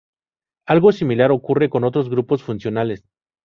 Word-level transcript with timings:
Algo 0.65 0.91
similar 0.93 1.31
ocurre 1.31 1.69
con 1.69 1.83
otros 1.83 2.09
grupos 2.09 2.41
funcionales. 2.41 3.03